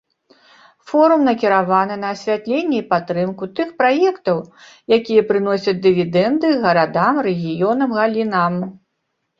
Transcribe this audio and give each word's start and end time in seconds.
Форум 0.91 1.19
накіраваны 1.29 1.97
на 2.03 2.07
асвятленне 2.17 2.75
і 2.79 2.87
падтрымку 2.93 3.43
тых 3.59 3.69
праектаў, 3.83 4.37
якія 4.99 5.21
прыносяць 5.29 5.77
дывідэнды 5.85 6.47
гарадам, 6.67 7.23
рэгіёнам, 7.31 7.89
галінам. 8.03 8.53